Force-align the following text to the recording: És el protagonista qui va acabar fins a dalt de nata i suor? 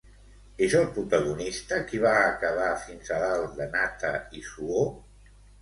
És 0.67 0.75
el 0.79 0.87
protagonista 0.95 1.77
qui 1.91 2.01
va 2.05 2.15
acabar 2.31 2.71
fins 2.87 3.13
a 3.19 3.23
dalt 3.27 3.55
de 3.63 3.71
nata 3.79 4.13
i 4.41 4.47
suor? 4.51 4.91